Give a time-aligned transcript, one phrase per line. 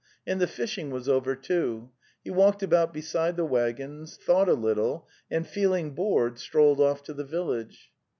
[0.25, 1.91] And the fish ing was over, too.
[2.23, 7.13] He walked about beside the waggons, thought a little, and, feeling bored, strolled off to
[7.13, 7.91] the village.